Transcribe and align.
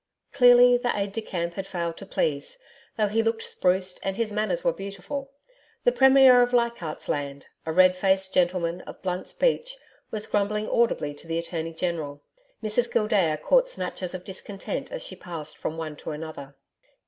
Clearly, 0.33 0.77
the 0.77 0.89
aide 0.97 1.11
de 1.11 1.21
camp 1.21 1.53
had 1.53 1.67
failed 1.67 1.95
to 1.97 2.07
please, 2.07 2.57
though 2.97 3.05
he 3.05 3.21
looked 3.21 3.43
spruced 3.43 3.99
and 4.01 4.15
his 4.17 4.33
manners 4.33 4.63
were 4.63 4.73
beautiful. 4.73 5.29
The 5.83 5.91
Premier 5.91 6.41
of 6.41 6.53
Leichardt's 6.53 7.07
Land, 7.07 7.49
a 7.67 7.71
red 7.71 7.95
faced 7.95 8.33
gentleman 8.33 8.81
of 8.87 8.99
blunt 9.03 9.27
speech, 9.27 9.77
was 10.09 10.25
grumbling 10.25 10.67
audibly 10.67 11.13
to 11.13 11.27
the 11.27 11.37
Attorney 11.37 11.73
General. 11.75 12.23
Mrs 12.63 12.91
Gildea 12.91 13.37
caught 13.43 13.69
snatches 13.69 14.15
of 14.15 14.25
discontent 14.25 14.91
as 14.91 15.03
she 15.03 15.15
passed 15.15 15.55
from 15.55 15.77
one 15.77 15.95
to 15.97 16.09
another. 16.09 16.55